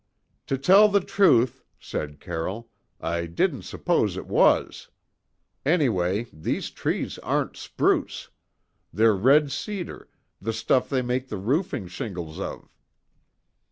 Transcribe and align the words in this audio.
"To 0.47 0.57
tell 0.57 0.89
the 0.89 0.99
truth," 0.99 1.63
said 1.79 2.19
Carroll, 2.19 2.71
"I 2.99 3.27
didn't 3.27 3.61
suppose 3.65 4.17
it 4.17 4.25
was. 4.25 4.87
Anyway, 5.63 6.25
these 6.33 6.71
trees 6.71 7.19
aren't 7.19 7.55
spruce. 7.55 8.31
They're 8.91 9.13
red 9.15 9.51
cedar, 9.51 10.09
the 10.41 10.53
stuff 10.53 10.89
they 10.89 11.03
make 11.03 11.27
the 11.27 11.37
roofing 11.37 11.87
shingles 11.87 12.39
of." 12.39 12.73